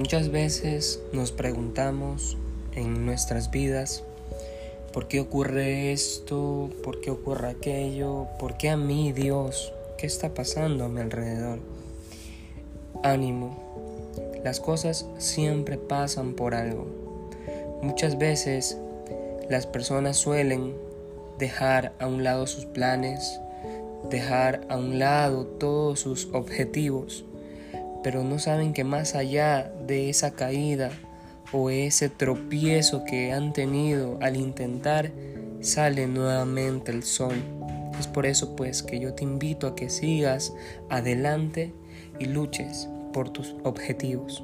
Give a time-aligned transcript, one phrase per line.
[0.00, 2.38] Muchas veces nos preguntamos
[2.74, 4.02] en nuestras vidas,
[4.94, 6.70] ¿por qué ocurre esto?
[6.82, 8.26] ¿Por qué ocurre aquello?
[8.38, 9.74] ¿Por qué a mí, Dios?
[9.98, 11.58] ¿Qué está pasando a mi alrededor?
[13.02, 13.58] Ánimo,
[14.42, 16.86] las cosas siempre pasan por algo.
[17.82, 18.78] Muchas veces
[19.50, 20.72] las personas suelen
[21.38, 23.38] dejar a un lado sus planes,
[24.08, 27.26] dejar a un lado todos sus objetivos
[28.02, 30.90] pero no saben que más allá de esa caída
[31.52, 35.10] o ese tropiezo que han tenido al intentar,
[35.60, 37.34] sale nuevamente el sol.
[37.98, 40.52] Es por eso pues que yo te invito a que sigas
[40.88, 41.74] adelante
[42.18, 44.42] y luches por tus objetivos.